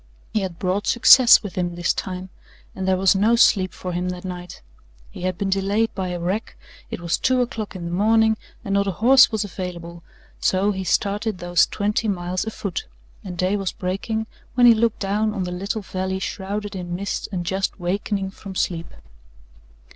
[0.33, 2.29] He had brought success with him this time
[2.75, 4.63] and there was no sleep for him that night.
[5.11, 6.55] He had been delayed by a wreck,
[6.89, 8.35] it was two o'clock in the morning,
[8.65, 10.01] and not a horse was available;
[10.39, 12.87] so he started those twenty miles afoot,
[13.23, 14.25] and day was breaking
[14.55, 18.55] when he looked down on the little valley shrouded in mist and just wakening from
[18.55, 18.91] sleep.